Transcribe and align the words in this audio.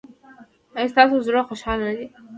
ایا 0.77 0.91
ستاسو 0.93 1.15
زړه 1.27 1.41
خوشحاله 1.49 1.83
نه 1.89 1.93
دی؟ 1.97 2.07